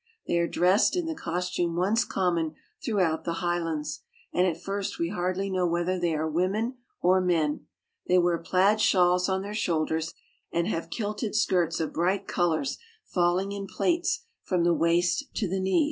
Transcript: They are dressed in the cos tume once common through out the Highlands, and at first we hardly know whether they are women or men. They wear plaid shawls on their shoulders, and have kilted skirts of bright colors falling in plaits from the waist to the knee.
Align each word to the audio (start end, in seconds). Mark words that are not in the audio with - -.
They 0.25 0.39
are 0.39 0.47
dressed 0.47 0.95
in 0.95 1.05
the 1.05 1.13
cos 1.13 1.51
tume 1.55 1.75
once 1.75 2.05
common 2.05 2.55
through 2.83 3.01
out 3.01 3.23
the 3.23 3.33
Highlands, 3.45 4.01
and 4.33 4.47
at 4.47 4.59
first 4.59 4.97
we 4.97 5.09
hardly 5.09 5.47
know 5.47 5.67
whether 5.67 5.99
they 5.99 6.15
are 6.15 6.27
women 6.27 6.77
or 7.01 7.21
men. 7.21 7.67
They 8.07 8.17
wear 8.17 8.39
plaid 8.39 8.81
shawls 8.81 9.29
on 9.29 9.43
their 9.43 9.53
shoulders, 9.53 10.15
and 10.51 10.65
have 10.67 10.89
kilted 10.89 11.35
skirts 11.35 11.79
of 11.79 11.93
bright 11.93 12.27
colors 12.27 12.79
falling 13.05 13.51
in 13.51 13.67
plaits 13.67 14.25
from 14.41 14.63
the 14.63 14.73
waist 14.73 15.25
to 15.35 15.47
the 15.47 15.59
knee. 15.59 15.79